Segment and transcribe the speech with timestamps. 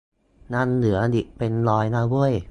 [0.53, 2.33] ยังเหลืออีกเป็นร้อยนะเว้ย